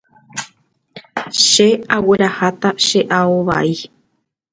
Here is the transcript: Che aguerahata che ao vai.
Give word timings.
Che 1.49 1.67
aguerahata 1.95 2.69
che 2.83 2.99
ao 3.17 3.37
vai. 3.49 3.71